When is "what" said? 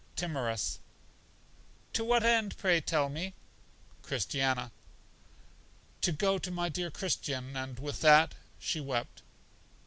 2.03-2.23